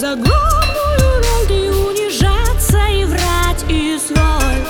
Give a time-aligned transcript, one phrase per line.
[0.00, 0.32] За главную
[0.98, 4.64] роль и унижаться и врать и свой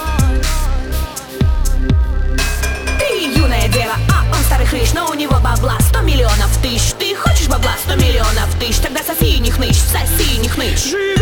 [2.98, 5.78] Ты юная дева, а он старый хрыч, но у него бабла.
[5.88, 6.94] Сто миллионов тысяч.
[6.98, 7.76] Ты хочешь бабла?
[7.84, 11.19] Сто миллионов тысяч, тогда соси и не хнычь, соси не хнычь.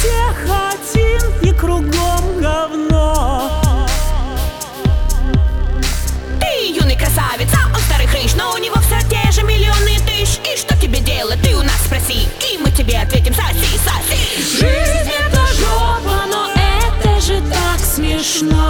[0.00, 3.86] всех один и кругом говно.
[6.40, 10.40] Ты юный красавец, а он старый хрыч Но у него в же миллионы тысяч.
[10.44, 14.42] И что тебе делать, ты у нас спроси И мы тебе ответим, соси, соси.
[14.58, 18.69] Жизнь это жопа, но это же так смешно.